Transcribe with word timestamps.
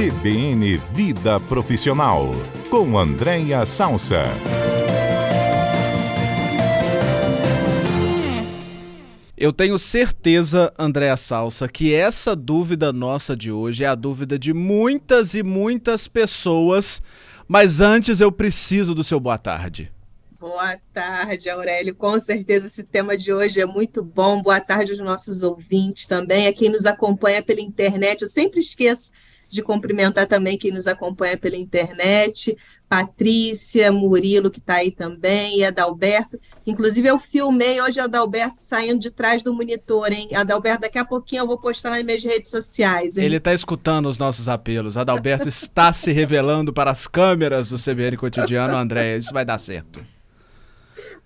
CBN 0.00 0.78
Vida 0.94 1.38
Profissional, 1.38 2.30
com 2.70 2.96
Andréia 2.98 3.66
Salsa. 3.66 4.22
Eu 9.36 9.52
tenho 9.52 9.78
certeza, 9.78 10.72
Andréa 10.78 11.18
Salsa, 11.18 11.68
que 11.68 11.92
essa 11.92 12.34
dúvida 12.34 12.94
nossa 12.94 13.36
de 13.36 13.52
hoje 13.52 13.84
é 13.84 13.88
a 13.88 13.94
dúvida 13.94 14.38
de 14.38 14.54
muitas 14.54 15.34
e 15.34 15.42
muitas 15.42 16.08
pessoas. 16.08 17.02
Mas 17.46 17.82
antes 17.82 18.22
eu 18.22 18.32
preciso 18.32 18.94
do 18.94 19.04
seu 19.04 19.20
boa 19.20 19.36
tarde. 19.36 19.92
Boa 20.38 20.78
tarde, 20.94 21.50
Aurélio. 21.50 21.94
Com 21.94 22.18
certeza 22.18 22.68
esse 22.68 22.84
tema 22.84 23.18
de 23.18 23.34
hoje 23.34 23.60
é 23.60 23.66
muito 23.66 24.02
bom. 24.02 24.40
Boa 24.40 24.62
tarde 24.62 24.92
aos 24.92 25.00
nossos 25.00 25.42
ouvintes 25.42 26.06
também, 26.06 26.46
a 26.46 26.54
quem 26.54 26.70
nos 26.70 26.86
acompanha 26.86 27.42
pela 27.42 27.60
internet. 27.60 28.22
Eu 28.22 28.28
sempre 28.28 28.60
esqueço 28.60 29.12
de 29.50 29.62
cumprimentar 29.62 30.26
também 30.26 30.56
quem 30.56 30.70
nos 30.70 30.86
acompanha 30.86 31.36
pela 31.36 31.56
internet, 31.56 32.56
Patrícia, 32.88 33.92
Murilo, 33.92 34.50
que 34.50 34.58
está 34.58 34.74
aí 34.74 34.90
também, 34.90 35.58
e 35.58 35.64
Adalberto. 35.64 36.40
Inclusive, 36.66 37.08
eu 37.08 37.18
filmei 37.18 37.80
hoje 37.80 38.00
Adalberto 38.00 38.58
saindo 38.58 38.98
de 38.98 39.10
trás 39.10 39.42
do 39.42 39.54
monitor, 39.54 40.12
hein? 40.12 40.28
Adalberto, 40.34 40.82
daqui 40.82 40.98
a 40.98 41.04
pouquinho 41.04 41.42
eu 41.42 41.46
vou 41.46 41.58
postar 41.58 41.90
nas 41.90 42.04
minhas 42.04 42.24
redes 42.24 42.50
sociais, 42.50 43.16
hein? 43.16 43.24
Ele 43.24 43.36
está 43.36 43.52
escutando 43.52 44.08
os 44.08 44.18
nossos 44.18 44.48
apelos. 44.48 44.96
Adalberto 44.96 45.46
está 45.48 45.92
se 45.92 46.10
revelando 46.12 46.72
para 46.72 46.90
as 46.90 47.06
câmeras 47.06 47.68
do 47.68 47.76
CBN 47.76 48.16
Cotidiano, 48.16 48.76
André. 48.76 49.18
Isso 49.18 49.32
vai 49.32 49.44
dar 49.44 49.58
certo. 49.58 50.00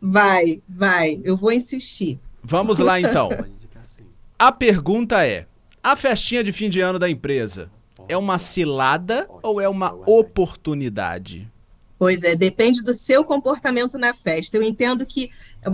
Vai, 0.00 0.62
vai. 0.68 1.20
Eu 1.24 1.36
vou 1.36 1.52
insistir. 1.52 2.18
Vamos 2.42 2.78
lá, 2.78 3.00
então. 3.00 3.30
A 4.38 4.52
pergunta 4.52 5.24
é: 5.24 5.46
a 5.82 5.96
festinha 5.96 6.44
de 6.44 6.52
fim 6.52 6.68
de 6.68 6.80
ano 6.80 6.98
da 6.98 7.08
empresa 7.08 7.70
é 8.08 8.16
uma 8.16 8.38
cilada 8.38 9.28
ou 9.42 9.60
é 9.60 9.68
uma 9.68 9.94
oportunidade? 10.06 11.50
Pois 11.98 12.22
é, 12.22 12.34
depende 12.34 12.82
do 12.82 12.92
seu 12.92 13.24
comportamento 13.24 13.96
na 13.96 14.12
festa. 14.12 14.56
Eu 14.56 14.62
entendo 14.62 15.06
que 15.06 15.30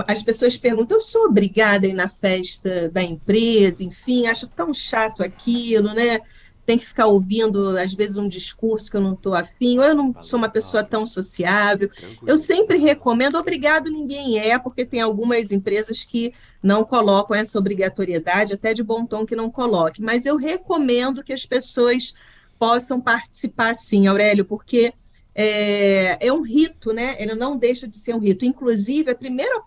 as 0.06 0.22
pessoas 0.22 0.56
perguntam: 0.56 0.96
eu 0.96 1.00
sou 1.00 1.26
obrigada 1.26 1.86
a 1.86 1.90
ir 1.90 1.94
na 1.94 2.08
festa 2.08 2.88
da 2.90 3.02
empresa, 3.02 3.82
enfim, 3.82 4.26
acho 4.26 4.46
tão 4.48 4.72
chato 4.72 5.22
aquilo, 5.22 5.92
né? 5.94 6.20
Tem 6.66 6.78
que 6.78 6.86
ficar 6.86 7.06
ouvindo, 7.06 7.76
às 7.76 7.94
vezes, 7.94 8.16
um 8.16 8.28
discurso 8.28 8.90
que 8.90 8.96
eu 8.96 9.00
não 9.00 9.14
estou 9.14 9.34
afim, 9.34 9.78
ou 9.78 9.84
eu 9.84 9.94
não 9.94 10.14
sou 10.22 10.38
uma 10.38 10.48
pessoa 10.48 10.84
tão 10.84 11.04
sociável. 11.04 11.90
Eu 12.26 12.36
sempre 12.36 12.78
recomendo, 12.78 13.36
obrigado 13.36 13.90
ninguém 13.90 14.38
é, 14.38 14.58
porque 14.58 14.84
tem 14.84 15.00
algumas 15.00 15.50
empresas 15.52 16.04
que 16.04 16.32
não 16.62 16.84
colocam 16.84 17.34
essa 17.34 17.58
obrigatoriedade, 17.58 18.54
até 18.54 18.72
de 18.74 18.82
bom 18.82 19.04
tom 19.04 19.26
que 19.26 19.34
não 19.34 19.50
coloque, 19.50 20.02
mas 20.02 20.26
eu 20.26 20.36
recomendo 20.36 21.24
que 21.24 21.32
as 21.32 21.46
pessoas 21.46 22.14
possam 22.58 23.00
participar 23.00 23.74
sim, 23.74 24.06
Aurélio, 24.06 24.44
porque 24.44 24.92
é, 25.34 26.26
é 26.26 26.32
um 26.32 26.42
rito, 26.42 26.92
né? 26.92 27.16
Ele 27.18 27.34
não 27.34 27.56
deixa 27.56 27.88
de 27.88 27.96
ser 27.96 28.14
um 28.14 28.18
rito. 28.18 28.44
Inclusive, 28.44 29.12
o 29.12 29.16
primeiro, 29.16 29.64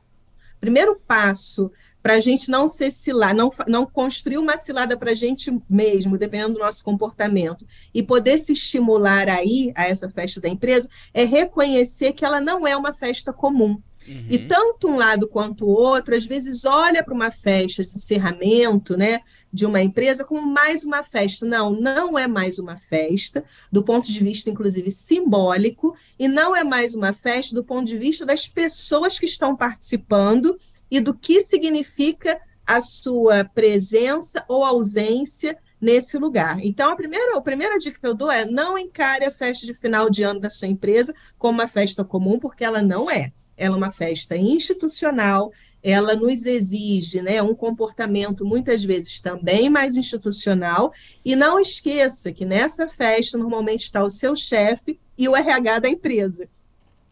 primeiro 0.60 0.96
passo 1.08 1.72
para 2.04 2.16
a 2.16 2.20
gente 2.20 2.52
não 2.52 2.68
ser 2.68 2.92
cilada, 2.92 3.34
não, 3.34 3.52
não 3.66 3.86
construir 3.86 4.38
uma 4.38 4.58
cilada 4.58 4.98
para 4.98 5.12
a 5.12 5.16
gente 5.16 5.58
mesmo, 5.70 6.18
dependendo 6.18 6.56
do 6.56 6.60
nosso 6.60 6.84
comportamento, 6.84 7.66
e 7.94 8.04
poder 8.04 8.38
se 8.38 8.52
estimular 8.52 9.30
aí 9.30 9.72
a 9.74 9.88
essa 9.88 10.10
festa 10.10 10.42
da 10.42 10.50
empresa, 10.50 10.90
é 11.14 11.24
reconhecer 11.24 12.12
que 12.12 12.26
ela 12.26 12.42
não 12.42 12.68
é 12.68 12.76
uma 12.76 12.92
festa 12.92 13.32
comum. 13.32 13.82
Uhum. 14.06 14.26
E 14.30 14.38
tanto 14.38 14.90
um 14.90 14.98
lado 14.98 15.30
quanto 15.30 15.66
o 15.66 15.70
outro, 15.70 16.14
às 16.14 16.26
vezes 16.26 16.66
olha 16.66 17.02
para 17.02 17.14
uma 17.14 17.32
festa 17.32 17.82
de 17.82 17.90
encerramento, 17.90 18.98
né, 18.98 19.22
de 19.52 19.66
uma 19.66 19.82
empresa 19.82 20.26
como 20.26 20.46
mais 20.46 20.84
uma 20.84 21.04
festa. 21.04 21.46
Não, 21.46 21.70
não 21.70 22.20
é 22.20 22.28
mais 22.28 22.60
uma 22.60 22.76
festa, 22.76 23.46
do 23.72 23.82
ponto 23.82 24.12
de 24.12 24.20
vista, 24.22 24.50
inclusive, 24.50 24.92
simbólico, 24.92 25.96
e 26.20 26.28
não 26.28 26.54
é 26.54 26.66
mais 26.66 26.96
uma 26.96 27.14
festa 27.14 27.56
do 27.56 27.64
ponto 27.64 27.88
de 27.88 27.98
vista 27.98 28.26
das 28.26 28.46
pessoas 28.46 29.18
que 29.18 29.26
estão 29.26 29.56
participando 29.56 30.54
e 30.94 31.00
do 31.00 31.12
que 31.12 31.42
significa 31.42 32.40
a 32.68 32.80
sua 32.80 33.44
presença 33.44 34.46
ou 34.48 34.64
ausência 34.64 35.58
nesse 35.82 36.20
lugar. 36.20 36.64
Então, 36.64 36.92
a 36.92 36.96
primeira, 36.96 37.36
a 37.36 37.42
primeira 37.42 37.80
dica 37.80 38.00
que 38.00 38.06
eu 38.06 38.14
dou 38.14 38.32
é 38.32 38.46
não 38.46 38.78
encare 38.78 39.26
a 39.26 39.32
festa 39.32 39.66
de 39.66 39.74
final 39.74 40.08
de 40.08 40.22
ano 40.22 40.40
da 40.40 40.52
sua 40.52 40.68
empresa 40.68 41.12
como 41.36 41.58
uma 41.58 41.68
festa 41.68 42.06
comum, 42.06 42.38
porque 42.38 42.64
ela 42.64 42.80
não 42.80 43.10
é. 43.10 43.34
Ela 43.58 43.74
é 43.74 43.78
uma 43.78 43.90
festa 43.90 44.38
institucional, 44.38 45.52
ela 45.82 46.16
nos 46.16 46.46
exige 46.46 47.24
né, 47.24 47.42
um 47.42 47.56
comportamento 47.56 48.46
muitas 48.46 48.84
vezes 48.84 49.20
também 49.20 49.72
mais 49.72 49.98
institucional. 49.98 50.94
E 51.26 51.36
não 51.36 51.60
esqueça 51.60 52.32
que 52.32 52.46
nessa 52.46 52.88
festa 52.88 53.36
normalmente 53.36 53.86
está 53.86 54.04
o 54.04 54.12
seu 54.12 54.36
chefe 54.36 55.00
e 55.18 55.28
o 55.28 55.36
RH 55.36 55.80
da 55.80 55.90
empresa 55.90 56.48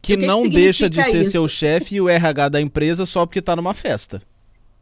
que, 0.01 0.17
que 0.17 0.25
não 0.25 0.43
que 0.43 0.49
deixa 0.49 0.89
de 0.89 1.03
ser 1.03 1.21
isso? 1.21 1.31
seu 1.31 1.47
chefe 1.47 1.95
e 1.95 2.01
o 2.01 2.09
RH 2.09 2.49
da 2.49 2.61
empresa 2.61 3.05
só 3.05 3.25
porque 3.25 3.39
está 3.39 3.55
numa 3.55 3.73
festa. 3.73 4.21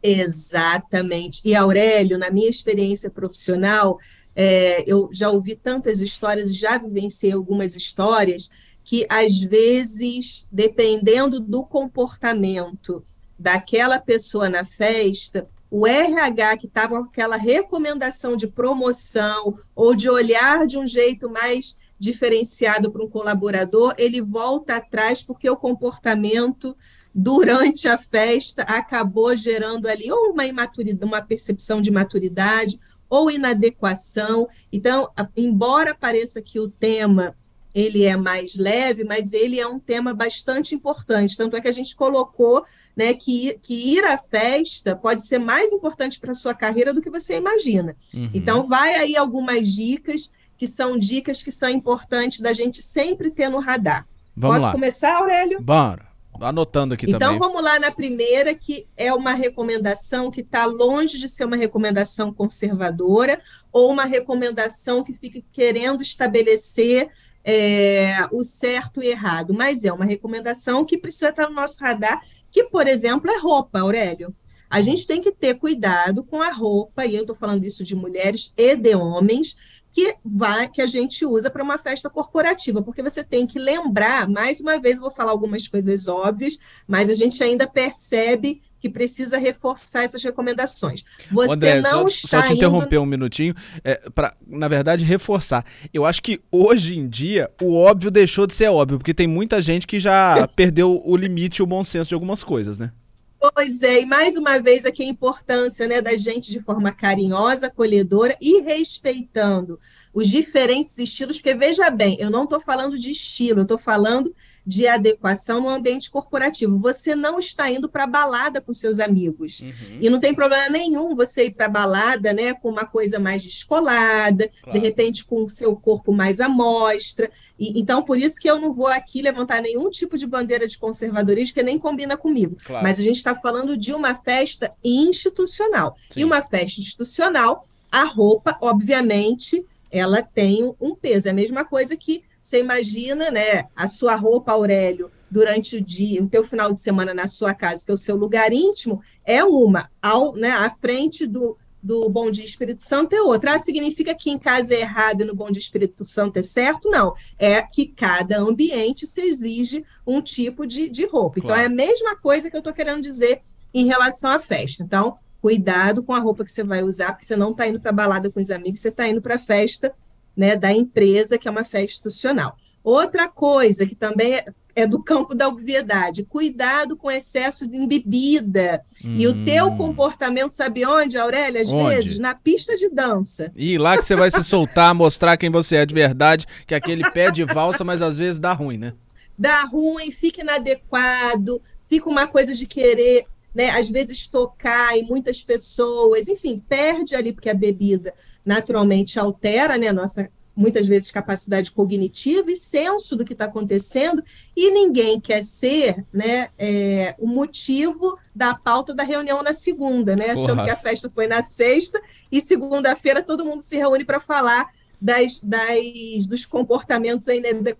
Exatamente. 0.02 1.42
E 1.44 1.54
Aurélio, 1.54 2.18
na 2.18 2.30
minha 2.30 2.48
experiência 2.48 3.10
profissional, 3.10 3.98
é, 4.34 4.82
eu 4.86 5.10
já 5.12 5.28
ouvi 5.28 5.54
tantas 5.54 6.00
histórias, 6.00 6.54
já 6.54 6.78
vivenciei 6.78 7.32
algumas 7.32 7.76
histórias 7.76 8.50
que 8.82 9.06
às 9.08 9.40
vezes, 9.40 10.48
dependendo 10.50 11.38
do 11.38 11.62
comportamento 11.62 13.04
daquela 13.38 13.98
pessoa 13.98 14.48
na 14.48 14.64
festa, 14.64 15.46
o 15.70 15.86
RH 15.86 16.56
que 16.56 16.66
estava 16.66 16.98
com 16.98 17.04
aquela 17.04 17.36
recomendação 17.36 18.36
de 18.36 18.46
promoção 18.46 19.58
ou 19.74 19.94
de 19.94 20.10
olhar 20.10 20.66
de 20.66 20.76
um 20.76 20.86
jeito 20.86 21.30
mais 21.30 21.78
diferenciado 22.00 22.90
para 22.90 23.04
um 23.04 23.08
colaborador, 23.08 23.94
ele 23.98 24.22
volta 24.22 24.76
atrás 24.76 25.22
porque 25.22 25.48
o 25.50 25.56
comportamento 25.56 26.74
durante 27.14 27.86
a 27.86 27.98
festa 27.98 28.62
acabou 28.62 29.36
gerando 29.36 29.86
ali 29.86 30.10
ou 30.10 30.32
uma 30.32 30.46
imaturidade, 30.46 31.04
uma 31.04 31.20
percepção 31.20 31.82
de 31.82 31.90
maturidade 31.90 32.80
ou 33.08 33.30
inadequação. 33.30 34.48
Então, 34.72 35.10
embora 35.36 35.94
pareça 35.94 36.40
que 36.40 36.58
o 36.58 36.70
tema 36.70 37.36
ele 37.74 38.04
é 38.04 38.16
mais 38.16 38.56
leve, 38.56 39.04
mas 39.04 39.32
ele 39.32 39.60
é 39.60 39.66
um 39.66 39.78
tema 39.78 40.14
bastante 40.14 40.74
importante. 40.74 41.36
Tanto 41.36 41.56
é 41.56 41.60
que 41.60 41.68
a 41.68 41.72
gente 41.72 41.94
colocou 41.94 42.64
né, 42.96 43.14
que, 43.14 43.58
que 43.62 43.94
ir 43.94 44.04
à 44.04 44.18
festa 44.18 44.96
pode 44.96 45.24
ser 45.24 45.38
mais 45.38 45.72
importante 45.72 46.18
para 46.18 46.32
a 46.32 46.34
sua 46.34 46.54
carreira 46.54 46.92
do 46.92 47.00
que 47.00 47.10
você 47.10 47.36
imagina. 47.36 47.96
Uhum. 48.12 48.30
Então, 48.34 48.66
vai 48.66 48.94
aí 48.94 49.16
algumas 49.16 49.68
dicas 49.68 50.32
que 50.60 50.66
são 50.66 50.98
dicas 50.98 51.42
que 51.42 51.50
são 51.50 51.70
importantes 51.70 52.42
da 52.42 52.52
gente 52.52 52.82
sempre 52.82 53.30
ter 53.30 53.48
no 53.48 53.60
radar. 53.60 54.06
Vamos 54.36 54.56
Posso 54.56 54.66
lá. 54.66 54.72
começar, 54.72 55.16
Aurélio? 55.16 55.58
Bora. 55.58 56.06
Anotando 56.38 56.92
aqui 56.92 57.06
então, 57.06 57.18
também. 57.18 57.36
Então 57.36 57.48
vamos 57.48 57.64
lá 57.64 57.78
na 57.78 57.90
primeira, 57.90 58.54
que 58.54 58.86
é 58.94 59.10
uma 59.14 59.32
recomendação 59.32 60.30
que 60.30 60.42
está 60.42 60.66
longe 60.66 61.18
de 61.18 61.30
ser 61.30 61.46
uma 61.46 61.56
recomendação 61.56 62.30
conservadora 62.30 63.40
ou 63.72 63.90
uma 63.90 64.04
recomendação 64.04 65.02
que 65.02 65.14
fica 65.14 65.40
querendo 65.50 66.02
estabelecer 66.02 67.08
é, 67.42 68.16
o 68.30 68.44
certo 68.44 69.02
e 69.02 69.06
errado, 69.06 69.54
mas 69.54 69.86
é 69.86 69.92
uma 69.92 70.04
recomendação 70.04 70.84
que 70.84 70.98
precisa 70.98 71.30
estar 71.30 71.48
no 71.48 71.54
nosso 71.54 71.82
radar, 71.82 72.20
que, 72.50 72.64
por 72.64 72.86
exemplo, 72.86 73.30
é 73.30 73.38
roupa, 73.38 73.80
Aurélio. 73.80 74.34
A 74.68 74.80
gente 74.80 75.04
tem 75.04 75.20
que 75.20 75.32
ter 75.32 75.54
cuidado 75.54 76.22
com 76.22 76.40
a 76.40 76.52
roupa, 76.52 77.04
e 77.04 77.16
eu 77.16 77.22
estou 77.22 77.34
falando 77.34 77.64
isso 77.64 77.82
de 77.82 77.96
mulheres 77.96 78.54
e 78.56 78.76
de 78.76 78.94
homens, 78.94 79.79
que 79.92 80.14
vai 80.24 80.68
que 80.68 80.80
a 80.80 80.86
gente 80.86 81.24
usa 81.24 81.50
para 81.50 81.62
uma 81.62 81.78
festa 81.78 82.08
corporativa, 82.08 82.82
porque 82.82 83.02
você 83.02 83.24
tem 83.24 83.46
que 83.46 83.58
lembrar, 83.58 84.28
mais 84.28 84.60
uma 84.60 84.78
vez 84.78 84.98
vou 84.98 85.10
falar 85.10 85.32
algumas 85.32 85.66
coisas 85.66 86.08
óbvias, 86.08 86.58
mas 86.86 87.10
a 87.10 87.14
gente 87.14 87.42
ainda 87.42 87.66
percebe 87.66 88.62
que 88.80 88.88
precisa 88.88 89.36
reforçar 89.36 90.04
essas 90.04 90.22
recomendações. 90.22 91.04
Você 91.30 91.52
André, 91.52 91.80
não 91.80 92.08
só, 92.08 92.24
está 92.24 92.42
só 92.42 92.46
te 92.48 92.54
interromper 92.54 92.98
um 92.98 93.04
minutinho, 93.04 93.54
é, 93.84 93.96
para 94.14 94.34
na 94.46 94.68
verdade 94.68 95.04
reforçar. 95.04 95.64
Eu 95.92 96.06
acho 96.06 96.22
que 96.22 96.40
hoje 96.50 96.96
em 96.96 97.06
dia 97.06 97.50
o 97.60 97.74
óbvio 97.74 98.10
deixou 98.10 98.46
de 98.46 98.54
ser 98.54 98.68
óbvio, 98.68 98.98
porque 98.98 99.12
tem 99.12 99.26
muita 99.26 99.60
gente 99.60 99.86
que 99.86 100.00
já 100.00 100.48
perdeu 100.56 101.02
o 101.04 101.16
limite 101.16 101.58
e 101.58 101.62
o 101.62 101.66
bom 101.66 101.84
senso 101.84 102.08
de 102.08 102.14
algumas 102.14 102.42
coisas, 102.42 102.78
né? 102.78 102.90
Pois 103.40 103.82
é, 103.82 104.02
e 104.02 104.04
mais 104.04 104.36
uma 104.36 104.58
vez 104.58 104.84
aqui 104.84 105.02
a 105.02 105.06
importância 105.06 105.88
né, 105.88 106.02
da 106.02 106.14
gente 106.14 106.52
de 106.52 106.60
forma 106.60 106.92
carinhosa, 106.92 107.68
acolhedora 107.68 108.36
e 108.38 108.60
respeitando 108.60 109.80
os 110.12 110.28
diferentes 110.28 110.98
estilos, 110.98 111.36
porque 111.36 111.54
veja 111.54 111.88
bem, 111.90 112.16
eu 112.18 112.30
não 112.30 112.44
estou 112.44 112.60
falando 112.60 112.98
de 112.98 113.10
estilo, 113.10 113.60
eu 113.60 113.62
estou 113.62 113.78
falando 113.78 114.34
de 114.66 114.86
adequação 114.86 115.60
no 115.60 115.68
ambiente 115.68 116.10
corporativo. 116.10 116.78
Você 116.78 117.14
não 117.14 117.38
está 117.38 117.70
indo 117.70 117.88
para 117.88 118.06
balada 118.06 118.60
com 118.60 118.74
seus 118.74 118.98
amigos. 118.98 119.60
Uhum. 119.60 119.98
E 120.00 120.10
não 120.10 120.20
tem 120.20 120.34
problema 120.34 120.68
nenhum 120.68 121.14
você 121.14 121.46
ir 121.46 121.52
para 121.52 121.68
balada, 121.68 122.32
né, 122.32 122.54
com 122.54 122.68
uma 122.68 122.84
coisa 122.84 123.18
mais 123.18 123.42
descolada, 123.42 124.50
claro. 124.62 124.78
de 124.78 124.84
repente 124.84 125.24
com 125.24 125.44
o 125.44 125.50
seu 125.50 125.74
corpo 125.74 126.12
mais 126.12 126.40
à 126.40 126.48
mostra. 126.48 127.30
E, 127.58 127.80
então, 127.80 128.02
por 128.02 128.18
isso 128.18 128.36
que 128.36 128.48
eu 128.48 128.58
não 128.58 128.72
vou 128.72 128.86
aqui 128.86 129.22
levantar 129.22 129.62
nenhum 129.62 129.88
tipo 129.90 130.18
de 130.18 130.26
bandeira 130.26 130.66
de 130.66 130.78
conservadorismo 130.78 131.54
que 131.54 131.62
nem 131.62 131.78
combina 131.78 132.16
comigo. 132.16 132.56
Claro. 132.64 132.82
Mas 132.82 132.98
a 132.98 133.02
gente 133.02 133.16
está 133.16 133.34
falando 133.34 133.76
de 133.76 133.92
uma 133.92 134.14
festa 134.14 134.72
institucional. 134.84 135.96
Sim. 136.12 136.20
E 136.20 136.24
uma 136.24 136.42
festa 136.42 136.80
institucional, 136.80 137.64
a 137.90 138.04
roupa, 138.04 138.56
obviamente, 138.60 139.66
ela 139.90 140.22
tem 140.22 140.74
um 140.80 140.94
peso. 140.94 141.28
É 141.28 141.30
a 141.30 141.34
mesma 141.34 141.64
coisa 141.64 141.96
que 141.96 142.24
você 142.42 142.60
imagina, 142.60 143.30
né, 143.30 143.66
a 143.76 143.86
sua 143.86 144.14
roupa, 144.14 144.52
Aurélio, 144.52 145.10
durante 145.30 145.76
o 145.76 145.82
dia, 145.82 146.22
o 146.22 146.28
teu 146.28 146.42
final 146.42 146.72
de 146.72 146.80
semana 146.80 147.14
na 147.14 147.26
sua 147.26 147.54
casa, 147.54 147.84
que 147.84 147.90
é 147.90 147.94
o 147.94 147.98
seu 147.98 148.16
lugar 148.16 148.52
íntimo, 148.52 149.02
é 149.24 149.44
uma, 149.44 149.90
ao, 150.02 150.34
né, 150.34 150.50
à 150.50 150.68
frente 150.70 151.26
do, 151.26 151.56
do 151.82 152.08
Bom 152.08 152.30
Dia 152.30 152.44
Espírito 152.44 152.82
Santo 152.82 153.14
é 153.14 153.22
outra. 153.22 153.54
Ah, 153.54 153.58
significa 153.58 154.14
que 154.14 154.30
em 154.30 154.38
casa 154.38 154.74
é 154.74 154.80
errado 154.80 155.22
e 155.22 155.24
no 155.24 155.34
Bom 155.34 155.50
Dia 155.50 155.60
Espírito 155.60 156.04
Santo 156.04 156.38
é 156.38 156.42
certo? 156.42 156.90
Não. 156.90 157.14
É 157.38 157.62
que 157.62 157.86
cada 157.86 158.38
ambiente 158.38 159.06
se 159.06 159.20
exige 159.20 159.84
um 160.06 160.20
tipo 160.20 160.66
de, 160.66 160.88
de 160.88 161.06
roupa. 161.06 161.40
Claro. 161.40 161.46
Então, 161.46 161.56
é 161.56 161.66
a 161.66 161.68
mesma 161.68 162.16
coisa 162.16 162.50
que 162.50 162.56
eu 162.56 162.60
estou 162.60 162.72
querendo 162.72 163.02
dizer 163.02 163.40
em 163.72 163.86
relação 163.86 164.30
à 164.30 164.38
festa. 164.38 164.82
Então, 164.82 165.16
cuidado 165.40 166.02
com 166.02 166.12
a 166.12 166.18
roupa 166.18 166.44
que 166.44 166.50
você 166.50 166.62
vai 166.62 166.82
usar, 166.82 167.12
porque 167.12 167.24
você 167.24 167.36
não 167.36 167.50
está 167.50 167.66
indo 167.66 167.80
para 167.80 167.92
balada 167.92 168.30
com 168.30 168.40
os 168.40 168.50
amigos, 168.50 168.80
você 168.80 168.88
está 168.88 169.08
indo 169.08 169.22
para 169.22 169.36
a 169.36 169.38
festa 169.38 169.92
né, 170.36 170.56
da 170.56 170.72
empresa, 170.72 171.38
que 171.38 171.48
é 171.48 171.50
uma 171.50 171.64
festa 171.64 171.82
institucional. 171.82 172.56
Outra 172.82 173.28
coisa 173.28 173.86
que 173.86 173.94
também 173.94 174.34
é, 174.36 174.46
é 174.74 174.86
do 174.86 175.02
campo 175.02 175.34
da 175.34 175.48
obviedade, 175.48 176.24
cuidado 176.24 176.96
com 176.96 177.10
excesso 177.10 177.66
de 177.66 177.86
bebida. 177.86 178.82
Hum. 179.04 179.16
E 179.18 179.26
o 179.26 179.44
teu 179.44 179.66
hum. 179.66 179.76
comportamento, 179.76 180.52
sabe 180.52 180.86
onde, 180.86 181.18
Aurélia? 181.18 181.60
Às 181.60 181.68
onde? 181.68 181.94
vezes, 181.94 182.18
na 182.18 182.34
pista 182.34 182.76
de 182.76 182.88
dança. 182.88 183.52
E 183.54 183.76
lá 183.76 183.98
que 183.98 184.04
você 184.04 184.16
vai 184.16 184.30
se 184.30 184.42
soltar, 184.42 184.94
mostrar 184.94 185.36
quem 185.36 185.50
você 185.50 185.76
é 185.76 185.86
de 185.86 185.94
verdade, 185.94 186.46
que 186.66 186.74
aquele 186.74 187.08
pé 187.10 187.30
de 187.30 187.44
valsa, 187.44 187.84
mas 187.84 188.00
às 188.00 188.16
vezes 188.16 188.40
dá 188.40 188.52
ruim, 188.52 188.78
né? 188.78 188.94
Dá 189.38 189.64
ruim, 189.64 190.10
fica 190.10 190.42
inadequado, 190.42 191.60
fica 191.88 192.08
uma 192.08 192.26
coisa 192.26 192.54
de 192.54 192.66
querer 192.66 193.26
né, 193.54 193.70
às 193.70 193.88
vezes 193.88 194.28
tocar 194.28 194.96
em 194.96 195.04
muitas 195.04 195.42
pessoas, 195.42 196.28
enfim, 196.28 196.62
perde 196.68 197.14
ali, 197.14 197.32
porque 197.32 197.50
a 197.50 197.54
bebida 197.54 198.14
naturalmente 198.44 199.18
altera 199.18 199.76
né, 199.76 199.88
a 199.88 199.92
nossa, 199.92 200.30
muitas 200.54 200.86
vezes, 200.86 201.10
capacidade 201.10 201.70
cognitiva 201.70 202.50
e 202.50 202.56
senso 202.56 203.16
do 203.16 203.24
que 203.24 203.32
está 203.32 203.46
acontecendo, 203.46 204.22
e 204.56 204.70
ninguém 204.70 205.20
quer 205.20 205.42
ser 205.42 206.04
né, 206.12 206.48
é, 206.58 207.14
o 207.18 207.26
motivo 207.26 208.18
da 208.34 208.54
pauta 208.54 208.94
da 208.94 209.02
reunião 209.02 209.42
na 209.42 209.52
segunda, 209.52 210.14
né? 210.14 210.34
Porra. 210.34 210.46
Sendo 210.46 210.64
que 210.64 210.70
a 210.70 210.76
festa 210.76 211.10
foi 211.10 211.26
na 211.26 211.42
sexta, 211.42 212.00
e 212.30 212.40
segunda-feira 212.40 213.22
todo 213.22 213.44
mundo 213.44 213.62
se 213.62 213.76
reúne 213.76 214.04
para 214.04 214.20
falar 214.20 214.70
das, 215.00 215.40
das, 215.42 216.26
dos 216.26 216.44
comportamentos 216.44 217.26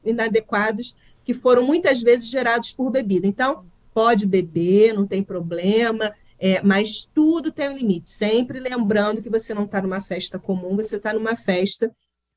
inadequados 0.05 0.97
que 1.25 1.35
foram 1.35 1.63
muitas 1.63 2.03
vezes 2.03 2.29
gerados 2.29 2.73
por 2.73 2.91
bebida. 2.91 3.27
Então, 3.27 3.65
pode 3.93 4.27
beber, 4.27 4.93
não 4.95 5.07
tem 5.07 5.23
problema, 5.23 6.15
é, 6.39 6.63
mas 6.63 7.05
tudo 7.05 7.53
tem 7.53 7.69
um 7.69 7.77
limite. 7.77 8.09
Sempre 8.09 8.61
lembrando 8.61 9.23
que 9.23 9.31
você 9.31 9.53
não 9.53 9.65
está 9.65 9.83
numa 9.83 10.01
festa 10.01 10.39
comum, 10.39 10.77
você 10.77 10.97
está 10.97 11.13
numa 11.13 11.37
festa 11.37 11.95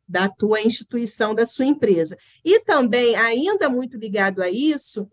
da 0.08 0.28
tua 0.28 0.62
instituição, 0.62 1.34
da 1.34 1.46
sua 1.46 1.66
empresa. 1.66 2.18
E 2.44 2.60
também, 2.62 3.16
ainda 3.16 3.70
muito 3.70 3.98
ligado 3.98 4.42
a 4.42 4.50
isso, 4.50 5.10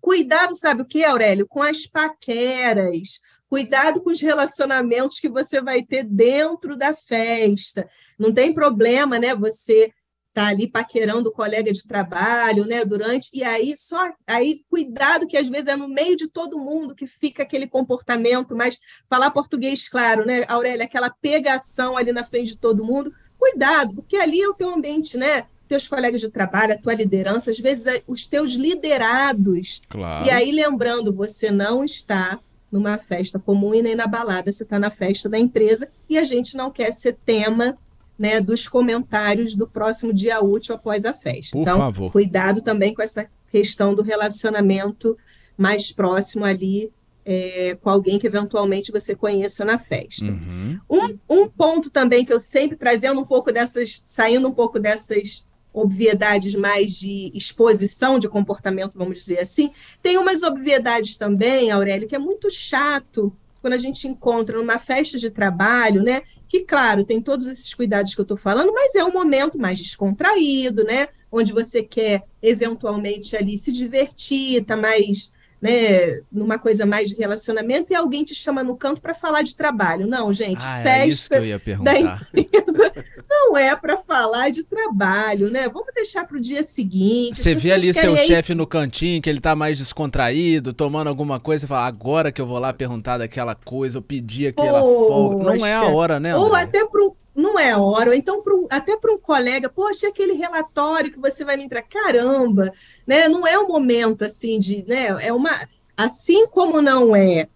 cuidado, 0.00 0.54
sabe 0.56 0.82
o 0.82 0.84
que, 0.84 1.04
Aurélio? 1.04 1.46
Com 1.46 1.62
as 1.62 1.86
paqueras, 1.86 3.20
cuidado 3.48 4.00
com 4.02 4.10
os 4.10 4.20
relacionamentos 4.20 5.20
que 5.20 5.28
você 5.28 5.60
vai 5.60 5.82
ter 5.82 6.04
dentro 6.04 6.76
da 6.76 6.94
festa. 6.94 7.88
Não 8.18 8.32
tem 8.32 8.52
problema, 8.52 9.18
né? 9.18 9.34
Você 9.36 9.92
tá 10.32 10.46
ali 10.46 10.68
paquerando 10.68 11.30
o 11.30 11.32
colega 11.32 11.72
de 11.72 11.86
trabalho, 11.86 12.64
né, 12.64 12.84
durante, 12.84 13.30
e 13.34 13.42
aí 13.42 13.74
só, 13.76 14.12
aí 14.26 14.62
cuidado 14.70 15.26
que 15.26 15.36
às 15.36 15.48
vezes 15.48 15.66
é 15.66 15.76
no 15.76 15.88
meio 15.88 16.16
de 16.16 16.28
todo 16.28 16.58
mundo 16.58 16.94
que 16.94 17.06
fica 17.06 17.42
aquele 17.42 17.66
comportamento, 17.66 18.54
mas 18.54 18.78
falar 19.08 19.30
português 19.30 19.88
claro, 19.88 20.24
né, 20.24 20.44
Aurélia, 20.48 20.84
aquela 20.84 21.10
pegação 21.10 21.96
ali 21.96 22.12
na 22.12 22.24
frente 22.24 22.52
de 22.52 22.58
todo 22.58 22.84
mundo, 22.84 23.12
cuidado, 23.38 23.94
porque 23.94 24.16
ali 24.16 24.40
é 24.40 24.48
o 24.48 24.54
teu 24.54 24.72
ambiente, 24.72 25.16
né, 25.16 25.46
teus 25.68 25.86
colegas 25.86 26.20
de 26.20 26.30
trabalho, 26.30 26.72
a 26.72 26.78
tua 26.78 26.94
liderança, 26.94 27.50
às 27.50 27.58
vezes 27.58 27.86
é 27.86 28.02
os 28.06 28.26
teus 28.26 28.52
liderados. 28.52 29.82
Claro. 29.88 30.26
E 30.26 30.30
aí 30.30 30.50
lembrando, 30.50 31.12
você 31.12 31.50
não 31.50 31.84
está 31.84 32.40
numa 32.72 32.98
festa 32.98 33.38
comum 33.38 33.74
e 33.74 33.82
nem 33.82 33.94
na 33.94 34.06
balada, 34.06 34.50
você 34.50 34.62
está 34.62 34.78
na 34.78 34.90
festa 34.90 35.28
da 35.28 35.38
empresa 35.38 35.90
e 36.08 36.18
a 36.18 36.24
gente 36.24 36.56
não 36.56 36.70
quer 36.70 36.92
ser 36.92 37.18
tema 37.24 37.78
né, 38.18 38.40
dos 38.40 38.66
comentários 38.66 39.54
do 39.54 39.66
próximo 39.66 40.12
dia 40.12 40.42
útil 40.42 40.74
após 40.74 41.04
a 41.04 41.12
festa. 41.12 41.52
Por 41.52 41.62
então, 41.62 41.78
favor. 41.78 42.10
cuidado 42.10 42.60
também 42.60 42.92
com 42.92 43.02
essa 43.02 43.28
questão 43.50 43.94
do 43.94 44.02
relacionamento 44.02 45.16
mais 45.56 45.92
próximo 45.92 46.44
ali 46.44 46.92
é, 47.30 47.76
com 47.82 47.90
alguém 47.90 48.18
que 48.18 48.26
eventualmente 48.26 48.90
você 48.90 49.14
conheça 49.14 49.62
na 49.62 49.78
festa. 49.78 50.24
Uhum. 50.24 50.80
Um, 50.88 51.18
um 51.28 51.46
ponto 51.46 51.90
também 51.90 52.24
que 52.24 52.32
eu 52.32 52.40
sempre 52.40 52.74
trazendo 52.74 53.20
um 53.20 53.24
pouco 53.24 53.52
dessas, 53.52 54.02
saindo 54.06 54.48
um 54.48 54.52
pouco 54.52 54.80
dessas 54.80 55.46
obviedades 55.70 56.54
mais 56.54 56.98
de 56.98 57.30
exposição 57.34 58.18
de 58.18 58.30
comportamento, 58.30 58.96
vamos 58.96 59.18
dizer 59.18 59.40
assim, 59.40 59.70
tem 60.02 60.16
umas 60.16 60.42
obviedades 60.42 61.18
também, 61.18 61.70
Aurélio, 61.70 62.08
que 62.08 62.16
é 62.16 62.18
muito 62.18 62.50
chato 62.50 63.30
quando 63.60 63.74
a 63.74 63.78
gente 63.78 64.06
encontra 64.06 64.58
numa 64.58 64.78
festa 64.78 65.18
de 65.18 65.30
trabalho, 65.30 66.02
né? 66.02 66.22
Que, 66.48 66.60
claro, 66.60 67.04
tem 67.04 67.20
todos 67.20 67.46
esses 67.46 67.74
cuidados 67.74 68.14
que 68.14 68.20
eu 68.20 68.24
estou 68.24 68.36
falando, 68.36 68.72
mas 68.72 68.94
é 68.94 69.04
um 69.04 69.12
momento 69.12 69.58
mais 69.58 69.78
descontraído, 69.78 70.84
né? 70.84 71.08
Onde 71.30 71.52
você 71.52 71.82
quer 71.82 72.24
eventualmente 72.42 73.36
ali 73.36 73.58
se 73.58 73.72
divertir, 73.72 74.64
tá 74.64 74.76
mais 74.76 75.36
né, 75.60 76.20
numa 76.30 76.58
coisa 76.58 76.86
mais 76.86 77.08
de 77.08 77.16
relacionamento, 77.16 77.92
e 77.92 77.96
alguém 77.96 78.24
te 78.24 78.34
chama 78.34 78.62
no 78.62 78.76
canto 78.76 79.00
para 79.00 79.14
falar 79.14 79.42
de 79.42 79.56
trabalho. 79.56 80.06
Não, 80.06 80.32
gente, 80.32 80.64
ah, 80.64 80.82
festa 80.82 81.40
da 81.82 81.98
empresa 81.98 82.92
não 83.28 83.56
é 83.56 83.74
para 83.76 83.98
falar 83.98 84.50
de 84.50 84.64
trabalho, 84.64 85.50
né? 85.50 85.68
Vamos 85.68 85.92
deixar 85.94 86.26
para 86.26 86.36
o 86.36 86.40
dia 86.40 86.62
seguinte. 86.62 87.36
Você 87.36 87.54
vê 87.54 87.72
ali 87.72 87.92
seu 87.92 88.16
chefe 88.16 88.54
no 88.54 88.66
cantinho, 88.66 89.20
que 89.20 89.28
ele 89.28 89.40
tá 89.40 89.54
mais 89.54 89.78
descontraído, 89.78 90.72
tomando 90.72 91.08
alguma 91.08 91.38
coisa, 91.38 91.64
e 91.64 91.68
fala, 91.68 91.86
agora 91.86 92.32
que 92.32 92.40
eu 92.40 92.46
vou 92.46 92.58
lá 92.58 92.72
perguntar 92.72 93.18
daquela 93.18 93.54
coisa, 93.54 93.98
eu 93.98 94.02
pedi 94.02 94.46
aquela 94.46 94.80
folga. 94.80 95.44
Não 95.44 95.66
é 95.66 95.74
a 95.74 95.84
hora, 95.84 96.18
né? 96.18 96.30
André? 96.30 96.42
Ou 96.42 96.54
até 96.54 96.86
para 96.86 97.04
um 97.04 97.12
não 97.38 97.56
é 97.56 97.76
hora, 97.76 98.10
ou 98.10 98.16
então 98.16 98.42
pro, 98.42 98.66
até 98.68 98.96
para 98.96 99.12
um 99.12 99.18
colega, 99.18 99.68
poxa, 99.68 100.08
aquele 100.08 100.32
relatório 100.32 101.12
que 101.12 101.20
você 101.20 101.44
vai 101.44 101.56
me 101.56 101.64
entrar, 101.64 101.82
caramba, 101.82 102.72
né? 103.06 103.28
Não 103.28 103.46
é 103.46 103.56
um 103.56 103.68
momento 103.68 104.24
assim 104.24 104.58
de, 104.58 104.84
né? 104.88 105.06
É 105.24 105.32
uma, 105.32 105.52
assim 105.96 106.48
como 106.48 106.82
não 106.82 107.14
é 107.14 107.48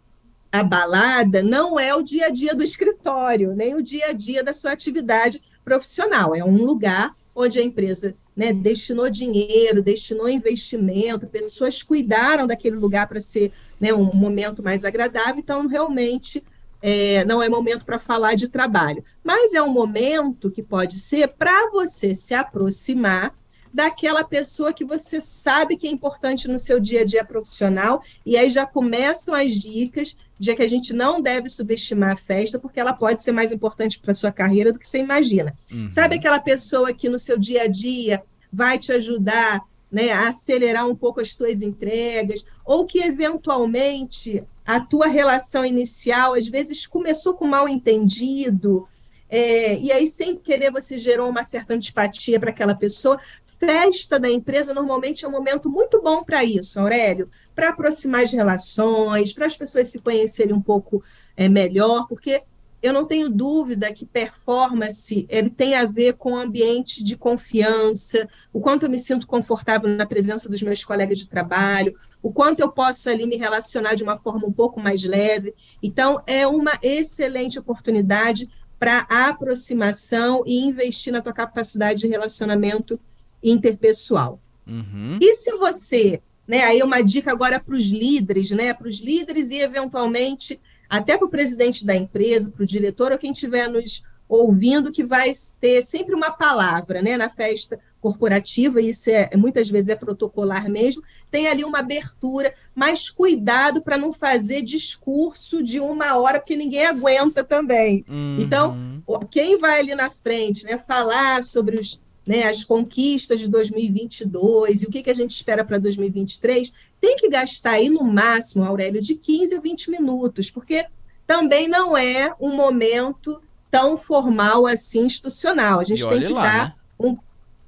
a 0.52 0.62
balada, 0.62 1.43
não 1.43 1.81
é 1.81 1.93
o 1.94 2.02
dia 2.02 2.26
a 2.26 2.31
dia 2.31 2.55
do 2.55 2.62
escritório, 2.62 3.56
nem 3.56 3.75
o 3.75 3.82
dia 3.82 4.06
a 4.06 4.12
dia 4.12 4.44
da 4.44 4.52
sua 4.52 4.70
atividade 4.70 5.43
profissional. 5.65 6.32
É 6.32 6.44
um 6.44 6.65
lugar 6.65 7.17
onde 7.34 7.58
a 7.58 7.62
empresa 7.62 8.15
né, 8.36 8.53
destinou 8.53 9.10
dinheiro, 9.10 9.82
destinou 9.82 10.29
investimento, 10.29 11.27
pessoas 11.27 11.82
cuidaram 11.82 12.46
daquele 12.46 12.77
lugar 12.77 13.08
para 13.08 13.20
ser 13.20 13.51
né, 13.81 13.93
um 13.93 14.15
momento 14.15 14.62
mais 14.62 14.84
agradável, 14.84 15.39
então 15.39 15.67
realmente 15.67 16.43
é, 16.82 17.24
não 17.24 17.43
é 17.43 17.48
momento 17.48 17.86
para 17.86 17.98
falar 17.98 18.34
de 18.34 18.48
trabalho, 18.48 19.05
mas 19.22 19.55
é 19.55 19.62
um 19.62 19.72
momento 19.72 20.51
que 20.51 20.62
pode 20.62 20.98
ser 20.98 21.29
para 21.29 21.70
você 21.70 22.15
se 22.15 22.34
aproximar 22.34 23.34
daquela 23.72 24.22
pessoa 24.22 24.72
que 24.72 24.84
você 24.84 25.19
sabe 25.20 25.79
que 25.79 25.86
é 25.86 25.91
importante 25.91 26.46
no 26.46 26.58
seu 26.58 26.79
dia 26.79 27.01
a 27.01 27.05
dia 27.05 27.24
profissional, 27.24 28.03
e 28.27 28.36
aí 28.36 28.51
já 28.51 28.67
começam 28.67 29.34
as 29.34 29.55
dicas 29.55 30.19
de 30.39 30.55
que 30.55 30.62
a 30.62 30.69
gente 30.69 30.93
não 30.93 31.22
deve 31.22 31.48
subestimar 31.48 32.10
a 32.10 32.17
festa, 32.17 32.58
porque 32.58 32.79
ela 32.79 32.93
pode 32.93 33.22
ser 33.22 33.32
mais 33.32 33.53
importante 33.53 33.98
para 33.98 34.12
a 34.12 34.15
sua 34.15 34.32
carreira 34.32 34.72
do 34.72 34.79
que 34.79 34.89
você 34.89 34.98
imagina. 34.98 35.55
Uhum. 35.70 35.89
Sabe 35.89 36.17
aquela 36.17 36.39
pessoa 36.39 36.93
que 36.93 37.08
no 37.08 37.19
seu 37.19 37.39
dia 37.39 37.62
a 37.62 37.67
dia 37.67 38.22
vai 38.53 38.79
te 38.79 38.93
ajudar 38.93 39.62
né, 39.91 40.10
a 40.10 40.29
acelerar 40.29 40.86
um 40.86 40.96
pouco 40.96 41.20
as 41.20 41.32
suas 41.34 41.62
entregas, 41.62 42.44
ou 42.65 42.84
que 42.84 42.98
eventualmente 42.98 44.43
a 44.65 44.81
tua 44.81 45.07
relação 45.07 45.65
inicial 45.65 46.35
às 46.35 46.47
vezes 46.49 46.87
começou 46.87 47.35
com 47.35 47.47
mal 47.47 47.69
entendido, 47.69 48.89
é, 49.29 49.79
e 49.79 49.91
aí 49.91 50.07
sem 50.07 50.37
querer 50.37 50.71
você 50.71 50.99
gerou 50.99 51.29
uma 51.29 51.43
certa 51.43 51.75
antipatia 51.75 52.39
para 52.39 52.51
aquela 52.51 52.75
pessoa. 52.75 53.19
Festa 53.59 54.19
da 54.19 54.29
empresa 54.29 54.75
normalmente 54.75 55.25
é 55.25 55.29
um 55.29 55.31
momento 55.31 55.71
muito 55.71 56.03
bom 56.03 56.25
para 56.25 56.45
isso, 56.45 56.81
Aurélio, 56.81 57.31
para 57.55 57.69
aproximar 57.69 58.25
as 58.25 58.33
relações, 58.33 59.33
para 59.33 59.47
as 59.47 59.57
pessoas 59.57 59.89
se 59.89 60.01
conhecerem 60.01 60.53
um 60.53 60.61
pouco 60.61 61.03
é, 61.37 61.49
melhor, 61.49 62.09
porque 62.09 62.43
eu 62.82 62.93
não 62.93 63.06
tenho 63.06 63.29
dúvida 63.29 63.93
que 63.93 64.05
performance 64.05 65.24
ele 65.29 65.48
tem 65.48 65.77
a 65.77 65.86
ver 65.86 66.15
com 66.15 66.36
ambiente 66.36 67.05
de 67.05 67.17
confiança, 67.17 68.29
o 68.53 68.60
quanto 68.60 68.84
eu 68.84 68.91
me 68.91 68.98
sinto 68.98 69.27
confortável 69.27 69.89
na 69.89 70.05
presença 70.05 70.48
dos 70.48 70.60
meus 70.62 70.84
colegas 70.84 71.19
de 71.19 71.29
trabalho, 71.29 71.94
o 72.20 72.32
quanto 72.32 72.60
eu 72.60 72.70
posso 72.70 73.08
ali 73.08 73.24
me 73.24 73.36
relacionar 73.36 73.94
de 73.94 74.03
uma 74.03 74.19
forma 74.19 74.46
um 74.46 74.53
pouco 74.53 74.81
mais 74.81 75.05
leve. 75.05 75.55
Então, 75.81 76.20
é 76.27 76.46
uma 76.46 76.72
excelente 76.82 77.58
oportunidade 77.58 78.51
para 78.81 79.06
aproximação 79.08 80.43
e 80.44 80.58
investir 80.58 81.12
na 81.12 81.22
tua 81.22 81.32
capacidade 81.32 82.01
de 82.01 82.08
relacionamento 82.08 82.98
interpessoal. 83.41 84.41
Uhum. 84.67 85.19
E 85.20 85.34
se 85.34 85.53
você, 85.53 86.20
né, 86.48 86.65
aí 86.65 86.82
uma 86.82 87.01
dica 87.01 87.31
agora 87.31 87.60
para 87.60 87.77
os 87.77 87.86
líderes, 87.86 88.51
né, 88.51 88.74
para 88.74 88.89
os 88.89 88.98
líderes 88.98 89.51
e 89.51 89.58
eventualmente 89.58 90.60
até 90.93 91.17
para 91.17 91.27
o 91.27 91.31
presidente 91.31 91.87
da 91.87 91.96
empresa, 91.96 92.51
para 92.51 92.63
o 92.63 92.67
diretor 92.67 93.13
ou 93.13 93.19
quem 93.19 93.32
estiver 93.32 93.67
nos 93.67 94.03
ouvindo 94.29 94.93
que 94.93 95.03
vai 95.03 95.32
ter 95.58 95.82
sempre 95.82 96.15
uma 96.15 96.31
palavra, 96.31 97.01
né, 97.01 97.17
na 97.17 97.31
festa 97.31 97.81
corporativa, 97.99 98.79
e 98.79 98.91
isso 98.91 99.08
é, 99.08 99.31
muitas 99.34 99.70
vezes 99.70 99.89
é 99.89 99.96
protocolar 99.96 100.69
mesmo, 100.69 101.03
tem 101.31 101.46
ali 101.46 101.65
uma 101.65 101.79
abertura, 101.79 102.53
mas 102.75 103.08
cuidado 103.08 103.81
para 103.81 103.96
não 103.96 104.13
fazer 104.13 104.61
discurso 104.61 105.63
de 105.63 105.81
uma 105.81 106.15
hora, 106.19 106.39
porque 106.39 106.56
ninguém 106.56 106.84
aguenta 106.84 107.43
também. 107.43 108.05
Uhum. 108.06 108.37
Então, 108.39 109.03
quem 109.31 109.56
vai 109.56 109.81
ali 109.81 109.94
na 109.94 110.11
frente, 110.11 110.65
né, 110.67 110.77
falar 110.77 111.43
sobre 111.43 111.81
os, 111.81 112.05
né, 112.27 112.43
as 112.49 112.65
conquistas 112.65 113.41
de 113.41 113.49
2022 113.49 114.82
e 114.82 114.87
o 114.87 114.91
que, 114.91 115.03
que 115.03 115.11
a 115.11 115.15
gente 115.15 115.31
espera 115.31 115.65
para 115.65 115.79
2023, 115.79 116.92
tem 117.03 117.17
que 117.17 117.29
gastar 117.29 117.73
aí 117.73 117.91
no 117.91 118.05
máximo, 118.05 118.65
Aurélio, 118.65 119.03
de 119.03 119.17
15 119.17 119.56
a 119.56 119.61
20 119.61 119.91
minutos, 119.91 120.53
porque 120.53 120.87
também 121.27 121.67
não 121.67 121.97
é 121.97 122.32
um 122.41 122.55
momento 122.55 123.43
tão 123.69 123.99
formal 123.99 124.69
assim 124.69 125.06
institucional. 125.06 125.81
A 125.81 125.85
gente 125.85 126.09
tem 126.09 126.21
que 126.21 126.29
lá, 126.29 126.43
dar 126.43 126.69
né? 126.69 126.75
um 127.01 127.19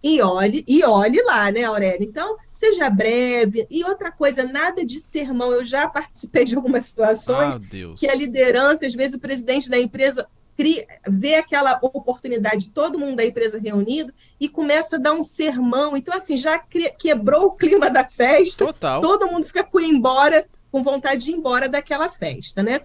e 0.01 0.21
olhe 0.21 0.63
e 0.69 0.85
olhe 0.85 1.21
lá, 1.23 1.51
né, 1.51 1.65
Aurélia? 1.65 2.07
Então, 2.07 2.37
seja 2.53 2.89
breve. 2.91 3.67
E 3.69 3.83
outra 3.85 4.13
coisa, 4.13 4.45
nada 4.45 4.85
de 4.85 5.01
sermão. 5.01 5.51
Eu 5.51 5.65
já 5.65 5.89
participei 5.89 6.45
de 6.45 6.55
algumas 6.55 6.85
situações 6.85 7.57
ah, 7.57 7.61
que 7.97 8.07
a 8.07 8.15
liderança, 8.15 8.87
às 8.87 8.95
vezes 8.95 9.17
o 9.17 9.21
presidente 9.21 9.69
da 9.69 9.79
empresa 9.79 10.29
cria, 10.57 10.87
vê 11.07 11.37
aquela 11.37 11.79
oportunidade, 11.83 12.71
todo 12.71 12.99
mundo 12.99 13.17
da 13.17 13.25
empresa 13.25 13.59
reunido 13.59 14.13
e 14.41 14.49
começa 14.49 14.97
a 14.97 14.99
dar 14.99 15.13
um 15.13 15.23
sermão. 15.23 15.97
Então, 15.97 16.15
assim, 16.15 16.37
já 16.37 16.59
quebrou 16.59 17.47
o 17.47 17.53
clima 17.53 17.91
da 17.91 18.05
festa. 18.05 18.65
Total. 18.65 19.01
Todo 19.01 19.27
mundo 19.27 19.45
fica 19.45 19.65
com 19.65 19.81
embora, 19.81 20.47
com 20.71 20.83
vontade 20.83 21.25
de 21.25 21.31
ir 21.31 21.35
embora 21.35 21.69
daquela 21.69 22.09
festa, 22.09 22.63
né? 22.63 22.81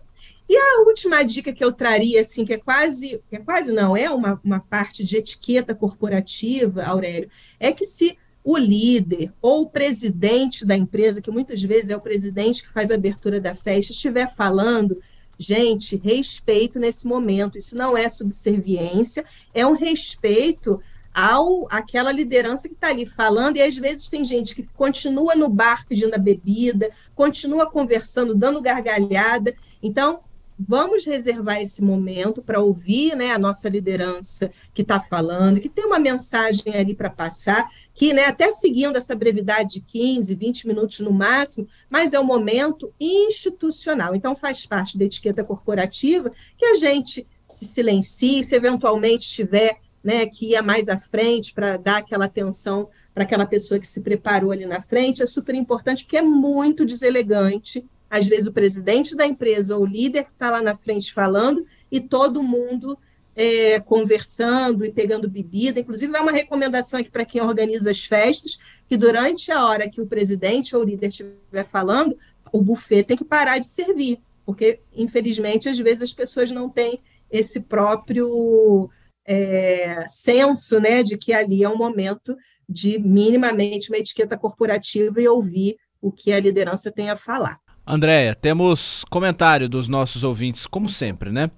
E 0.47 0.57
a 0.57 0.81
última 0.87 1.21
dica 1.21 1.53
que 1.53 1.63
eu 1.63 1.71
traria, 1.71 2.21
assim, 2.21 2.43
que 2.43 2.53
é 2.53 2.57
quase, 2.57 3.21
é 3.31 3.37
quase 3.37 3.71
não, 3.71 3.95
é 3.95 4.09
uma, 4.09 4.41
uma 4.43 4.59
parte 4.59 5.03
de 5.03 5.17
etiqueta 5.17 5.75
corporativa, 5.75 6.83
Aurélio, 6.83 7.29
é 7.59 7.71
que 7.71 7.85
se 7.85 8.17
o 8.43 8.57
líder 8.57 9.31
ou 9.41 9.63
o 9.63 9.69
presidente 9.69 10.65
da 10.65 10.75
empresa, 10.75 11.21
que 11.21 11.29
muitas 11.29 11.61
vezes 11.61 11.91
é 11.91 11.95
o 11.95 12.01
presidente 12.01 12.63
que 12.63 12.73
faz 12.73 12.89
a 12.89 12.95
abertura 12.95 13.39
da 13.39 13.53
festa, 13.53 13.91
estiver 13.91 14.33
falando, 14.33 14.99
gente, 15.39 15.95
respeito 15.95 16.77
nesse 16.77 17.07
momento. 17.07 17.57
Isso 17.57 17.77
não 17.77 17.97
é 17.97 18.09
subserviência, 18.09 19.25
é 19.53 19.65
um 19.65 19.73
respeito 19.73 20.81
ao 21.13 21.67
aquela 21.71 22.11
liderança 22.11 22.67
que 22.67 22.75
está 22.75 22.89
ali 22.89 23.05
falando, 23.05 23.57
e 23.57 23.61
às 23.61 23.75
vezes 23.75 24.09
tem 24.09 24.23
gente 24.23 24.53
que 24.53 24.63
continua 24.75 25.35
no 25.35 25.49
bar 25.49 25.85
pedindo 25.87 26.13
a 26.13 26.19
bebida, 26.19 26.91
continua 27.15 27.69
conversando, 27.69 28.35
dando 28.35 28.61
gargalhada. 28.61 29.55
Então, 29.81 30.19
vamos 30.59 31.05
reservar 31.05 31.61
esse 31.61 31.81
momento 31.81 32.41
para 32.41 32.59
ouvir 32.59 33.15
né, 33.15 33.31
a 33.31 33.39
nossa 33.39 33.69
liderança 33.69 34.51
que 34.73 34.81
está 34.81 34.99
falando, 34.99 35.61
que 35.61 35.69
tem 35.69 35.85
uma 35.85 35.99
mensagem 35.99 36.75
ali 36.75 36.93
para 36.93 37.09
passar, 37.09 37.69
que 37.93 38.11
né, 38.11 38.25
até 38.25 38.51
seguindo 38.51 38.97
essa 38.97 39.15
brevidade 39.15 39.75
de 39.75 39.81
15, 39.81 40.35
20 40.35 40.67
minutos 40.67 40.99
no 40.99 41.13
máximo, 41.13 41.65
mas 41.89 42.11
é 42.11 42.19
um 42.19 42.25
momento 42.25 42.93
institucional. 42.99 44.13
Então, 44.13 44.35
faz 44.35 44.65
parte 44.65 44.97
da 44.97 45.05
etiqueta 45.05 45.45
corporativa 45.45 46.29
que 46.57 46.65
a 46.65 46.73
gente 46.73 47.25
se 47.47 47.65
silencie, 47.65 48.43
se 48.43 48.53
eventualmente 48.53 49.29
tiver 49.29 49.77
né, 50.03 50.25
que 50.25 50.53
ir 50.53 50.61
mais 50.61 50.89
à 50.89 50.99
frente 50.99 51.53
para 51.53 51.77
dar 51.77 51.97
aquela 51.97 52.25
atenção 52.25 52.89
para 53.13 53.23
aquela 53.23 53.45
pessoa 53.45 53.79
que 53.79 53.87
se 53.87 54.01
preparou 54.01 54.51
ali 54.51 54.65
na 54.65 54.81
frente, 54.81 55.21
é 55.23 55.25
super 55.25 55.55
importante, 55.55 56.03
porque 56.03 56.17
é 56.17 56.21
muito 56.21 56.85
deselegante 56.85 57.85
às 58.09 58.25
vezes 58.27 58.47
o 58.47 58.53
presidente 58.53 59.15
da 59.15 59.25
empresa 59.25 59.75
ou 59.75 59.83
o 59.83 59.85
líder 59.85 60.25
que 60.25 60.31
está 60.31 60.49
lá 60.49 60.61
na 60.61 60.75
frente 60.75 61.13
falando 61.13 61.65
e 61.91 61.99
todo 61.99 62.43
mundo 62.43 62.97
é, 63.35 63.79
conversando 63.79 64.83
e 64.83 64.91
pegando 64.91 65.29
bebida. 65.29 65.79
Inclusive, 65.79 66.15
é 66.15 66.19
uma 66.19 66.31
recomendação 66.31 66.99
aqui 66.99 67.09
para 67.09 67.23
quem 67.23 67.41
organiza 67.41 67.91
as 67.91 68.03
festas, 68.03 68.59
que 68.87 68.97
durante 68.97 69.51
a 69.51 69.65
hora 69.65 69.89
que 69.89 70.01
o 70.01 70.07
presidente 70.07 70.75
ou 70.75 70.81
o 70.81 70.85
líder 70.85 71.07
estiver 71.07 71.65
falando, 71.71 72.17
o 72.51 72.61
buffet 72.61 73.03
tem 73.03 73.15
que 73.15 73.23
parar 73.23 73.57
de 73.59 73.65
servir, 73.65 74.19
porque, 74.45 74.81
infelizmente, 74.93 75.69
às 75.69 75.77
vezes 75.77 76.01
as 76.01 76.13
pessoas 76.13 76.51
não 76.51 76.67
têm 76.67 76.99
esse 77.31 77.61
próprio 77.61 78.89
é, 79.25 80.05
senso 80.09 80.79
né, 80.79 81.03
de 81.03 81.17
que 81.17 81.31
ali 81.31 81.63
é 81.63 81.69
um 81.69 81.77
momento 81.77 82.35
de 82.67 82.99
minimamente 82.99 83.89
uma 83.89 83.97
etiqueta 83.97 84.37
corporativa 84.37 85.21
e 85.21 85.27
ouvir 85.27 85.77
o 86.01 86.11
que 86.11 86.31
a 86.33 86.39
liderança 86.39 86.91
tem 86.91 87.09
a 87.09 87.15
falar. 87.15 87.59
Andréia, 87.91 88.35
temos 88.35 89.03
comentário 89.09 89.67
dos 89.67 89.87
nossos 89.87 90.23
ouvintes, 90.23 90.67
como 90.67 90.87
sempre, 90.87 91.31
né? 91.31 91.49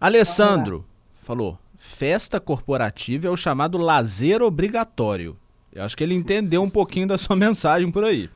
Alessandro 0.00 0.86
falou: 1.24 1.58
festa 1.76 2.38
corporativa 2.38 3.26
é 3.26 3.30
o 3.30 3.36
chamado 3.36 3.76
lazer 3.78 4.42
obrigatório. 4.42 5.36
Eu 5.72 5.82
acho 5.82 5.96
que 5.96 6.04
ele 6.04 6.14
entendeu 6.14 6.62
um 6.62 6.70
pouquinho 6.70 7.08
da 7.08 7.18
sua 7.18 7.34
mensagem 7.36 7.90
por 7.90 8.04
aí. 8.04 8.30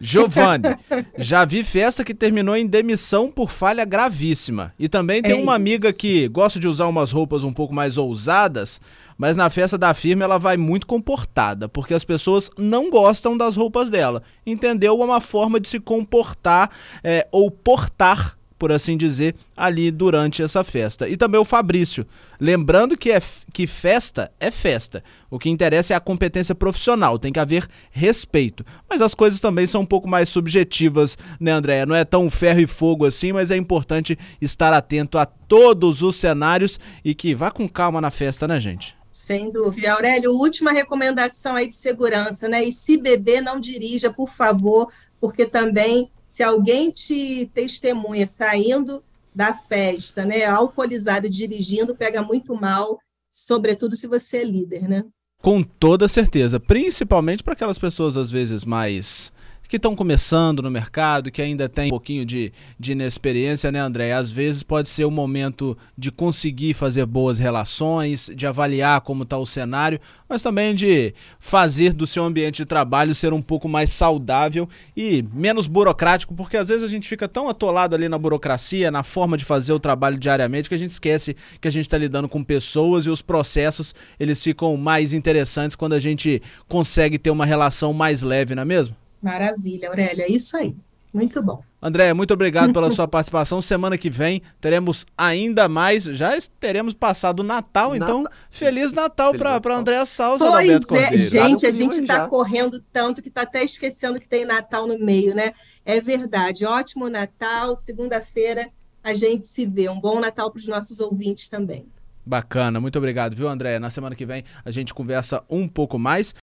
Giovanni, 0.00 0.76
já 1.18 1.44
vi 1.44 1.64
festa 1.64 2.04
que 2.04 2.14
terminou 2.14 2.56
em 2.56 2.66
demissão 2.66 3.30
por 3.30 3.50
falha 3.50 3.84
gravíssima. 3.84 4.72
E 4.78 4.88
também 4.88 5.22
tem 5.22 5.32
é 5.32 5.34
uma 5.34 5.54
amiga 5.54 5.92
que 5.92 6.28
gosta 6.28 6.58
de 6.58 6.68
usar 6.68 6.86
umas 6.86 7.12
roupas 7.12 7.42
um 7.44 7.52
pouco 7.52 7.74
mais 7.74 7.96
ousadas, 7.96 8.80
mas 9.18 9.36
na 9.36 9.48
festa 9.48 9.78
da 9.78 9.94
firma 9.94 10.24
ela 10.24 10.38
vai 10.38 10.56
muito 10.56 10.86
comportada, 10.86 11.68
porque 11.68 11.94
as 11.94 12.04
pessoas 12.04 12.50
não 12.56 12.90
gostam 12.90 13.36
das 13.36 13.56
roupas 13.56 13.88
dela. 13.88 14.22
Entendeu? 14.46 15.00
É 15.00 15.04
uma 15.04 15.20
forma 15.20 15.58
de 15.58 15.68
se 15.68 15.80
comportar 15.80 16.70
é, 17.02 17.26
ou 17.32 17.50
portar 17.50 18.35
por 18.58 18.72
assim 18.72 18.96
dizer, 18.96 19.34
ali 19.56 19.90
durante 19.90 20.42
essa 20.42 20.64
festa. 20.64 21.08
E 21.08 21.16
também 21.16 21.40
o 21.40 21.44
Fabrício. 21.44 22.06
Lembrando 22.40 22.96
que, 22.96 23.10
é, 23.12 23.20
que 23.52 23.66
festa 23.66 24.30
é 24.40 24.50
festa. 24.50 25.02
O 25.30 25.38
que 25.38 25.50
interessa 25.50 25.92
é 25.92 25.96
a 25.96 26.00
competência 26.00 26.54
profissional, 26.54 27.18
tem 27.18 27.32
que 27.32 27.40
haver 27.40 27.66
respeito. 27.90 28.64
Mas 28.88 29.00
as 29.00 29.14
coisas 29.14 29.40
também 29.40 29.66
são 29.66 29.82
um 29.82 29.86
pouco 29.86 30.08
mais 30.08 30.28
subjetivas, 30.28 31.16
né, 31.38 31.52
Andréia? 31.52 31.86
Não 31.86 31.94
é 31.94 32.04
tão 32.04 32.30
ferro 32.30 32.60
e 32.60 32.66
fogo 32.66 33.04
assim, 33.04 33.32
mas 33.32 33.50
é 33.50 33.56
importante 33.56 34.18
estar 34.40 34.72
atento 34.72 35.18
a 35.18 35.26
todos 35.26 36.02
os 36.02 36.16
cenários 36.16 36.80
e 37.04 37.14
que 37.14 37.34
vá 37.34 37.50
com 37.50 37.68
calma 37.68 38.00
na 38.00 38.10
festa, 38.10 38.46
né, 38.48 38.60
gente? 38.60 38.96
Sem 39.12 39.50
dúvida. 39.50 39.92
Aurélio, 39.92 40.32
última 40.32 40.72
recomendação 40.72 41.56
aí 41.56 41.66
de 41.66 41.74
segurança, 41.74 42.48
né? 42.48 42.64
E 42.64 42.70
se 42.70 42.98
beber, 42.98 43.40
não 43.40 43.58
dirija, 43.58 44.12
por 44.12 44.28
favor, 44.28 44.92
porque 45.18 45.46
também 45.46 46.10
se 46.26 46.42
alguém 46.42 46.90
te 46.90 47.50
testemunha 47.54 48.26
saindo 48.26 49.02
da 49.34 49.52
festa, 49.52 50.24
né, 50.24 50.44
alcoolizado 50.44 51.26
e 51.26 51.30
dirigindo, 51.30 51.94
pega 51.94 52.22
muito 52.22 52.54
mal, 52.54 52.98
sobretudo 53.30 53.94
se 53.94 54.06
você 54.06 54.38
é 54.38 54.44
líder, 54.44 54.88
né? 54.88 55.04
Com 55.42 55.62
toda 55.62 56.08
certeza, 56.08 56.58
principalmente 56.58 57.42
para 57.42 57.52
aquelas 57.52 57.78
pessoas 57.78 58.16
às 58.16 58.30
vezes 58.30 58.64
mais 58.64 59.30
que 59.68 59.76
estão 59.76 59.94
começando 59.94 60.62
no 60.62 60.70
mercado, 60.70 61.30
que 61.30 61.42
ainda 61.42 61.68
tem 61.68 61.86
um 61.86 61.90
pouquinho 61.90 62.24
de, 62.24 62.52
de 62.78 62.92
inexperiência, 62.92 63.70
né, 63.72 63.80
André? 63.80 64.12
Às 64.12 64.30
vezes 64.30 64.62
pode 64.62 64.88
ser 64.88 65.04
o 65.04 65.10
momento 65.10 65.76
de 65.96 66.10
conseguir 66.10 66.74
fazer 66.74 67.04
boas 67.06 67.38
relações, 67.38 68.30
de 68.34 68.46
avaliar 68.46 69.00
como 69.00 69.22
está 69.22 69.36
o 69.36 69.46
cenário, 69.46 70.00
mas 70.28 70.42
também 70.42 70.74
de 70.74 71.14
fazer 71.38 71.92
do 71.92 72.06
seu 72.06 72.24
ambiente 72.24 72.56
de 72.56 72.64
trabalho 72.64 73.14
ser 73.14 73.32
um 73.32 73.42
pouco 73.42 73.68
mais 73.68 73.90
saudável 73.90 74.68
e 74.96 75.24
menos 75.32 75.66
burocrático, 75.66 76.34
porque 76.34 76.56
às 76.56 76.68
vezes 76.68 76.82
a 76.82 76.88
gente 76.88 77.08
fica 77.08 77.28
tão 77.28 77.48
atolado 77.48 77.94
ali 77.94 78.08
na 78.08 78.18
burocracia, 78.18 78.90
na 78.90 79.02
forma 79.02 79.36
de 79.36 79.44
fazer 79.44 79.72
o 79.72 79.80
trabalho 79.80 80.18
diariamente, 80.18 80.68
que 80.68 80.74
a 80.74 80.78
gente 80.78 80.90
esquece 80.90 81.36
que 81.60 81.68
a 81.68 81.70
gente 81.70 81.86
está 81.86 81.98
lidando 81.98 82.28
com 82.28 82.42
pessoas 82.42 83.06
e 83.06 83.10
os 83.10 83.22
processos 83.22 83.94
eles 84.18 84.42
ficam 84.42 84.76
mais 84.76 85.12
interessantes 85.12 85.76
quando 85.76 85.92
a 85.92 86.00
gente 86.00 86.42
consegue 86.68 87.18
ter 87.18 87.30
uma 87.30 87.46
relação 87.46 87.92
mais 87.92 88.22
leve, 88.22 88.54
não 88.54 88.62
é 88.62 88.66
mesmo? 88.66 89.05
Maravilha, 89.26 89.88
Aurélia, 89.88 90.22
é 90.22 90.30
isso 90.30 90.56
aí. 90.56 90.72
Muito 91.12 91.42
bom. 91.42 91.60
André, 91.82 92.12
muito 92.14 92.32
obrigado 92.32 92.72
pela 92.72 92.90
sua 92.92 93.08
participação. 93.08 93.60
Semana 93.60 93.98
que 93.98 94.08
vem 94.08 94.40
teremos 94.60 95.04
ainda 95.18 95.68
mais. 95.68 96.04
Já 96.04 96.38
teremos 96.60 96.94
passado 96.94 97.40
o 97.40 97.42
Natal, 97.42 97.96
então 97.96 98.22
Feliz 98.48 98.92
Natal 98.92 99.32
para 99.34 99.76
Andréa 99.76 100.06
Salsa. 100.06 100.46
Pois 100.46 100.92
é, 100.92 101.16
gente, 101.16 101.66
a 101.66 101.72
gente 101.72 101.96
está 101.96 102.28
correndo 102.28 102.80
tanto 102.92 103.20
que 103.20 103.28
está 103.28 103.42
até 103.42 103.64
esquecendo 103.64 104.20
que 104.20 104.28
tem 104.28 104.44
Natal 104.44 104.86
no 104.86 104.96
meio, 104.96 105.34
né? 105.34 105.54
É 105.84 106.00
verdade. 106.00 106.64
Ótimo 106.64 107.08
Natal. 107.08 107.74
Segunda-feira 107.74 108.68
a 109.02 109.12
gente 109.12 109.48
se 109.48 109.66
vê. 109.66 109.88
Um 109.88 109.98
bom 109.98 110.20
Natal 110.20 110.52
para 110.52 110.60
os 110.60 110.68
nossos 110.68 111.00
ouvintes 111.00 111.48
também. 111.48 111.84
Bacana, 112.28 112.80
muito 112.80 112.98
obrigado, 112.98 113.36
viu, 113.36 113.48
André? 113.48 113.78
Na 113.78 113.88
semana 113.88 114.16
que 114.16 114.26
vem 114.26 114.42
a 114.64 114.70
gente 114.72 114.92
conversa 114.92 115.44
um 115.48 115.68
pouco 115.68 115.96
mais. 115.96 116.34